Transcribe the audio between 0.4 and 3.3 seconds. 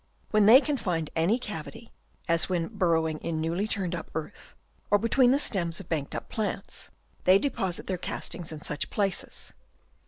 they can find any cavity, as when burrowing